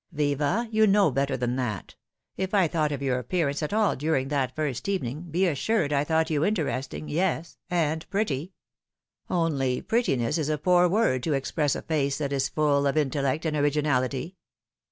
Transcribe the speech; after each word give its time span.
"Viva, 0.11 0.67
you 0.71 0.87
know 0.87 1.11
better 1.11 1.37
than 1.37 1.57
that, 1.57 1.93
If 2.35 2.55
I 2.55 2.67
thought 2.67 2.91
of 2.91 3.03
your 3.03 3.19
appearance 3.19 3.61
at 3.61 3.71
all 3.71 3.95
during 3.95 4.29
that 4.29 4.55
first 4.55 4.87
meeting, 4.87 5.29
be 5.29 5.45
assured 5.45 5.93
I 5.93 6.03
thought 6.03 6.31
you 6.31 6.43
interesting 6.43 7.07
yes, 7.07 7.59
and 7.69 8.09
pretty. 8.09 8.51
Only 9.29 9.79
prettiness 9.79 10.39
is 10.39 10.49
a 10.49 10.57
poor 10.57 10.89
word 10.89 11.21
to 11.21 11.33
express 11.33 11.75
a 11.75 11.83
face 11.83 12.17
that 12.17 12.33
is 12.33 12.49
full 12.49 12.87
of 12.87 12.97
intellect 12.97 13.45
and 13.45 13.55
originality." 13.55 14.37